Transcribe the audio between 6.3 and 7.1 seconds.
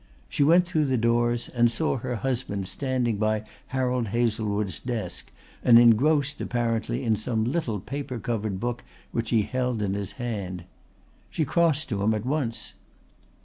apparently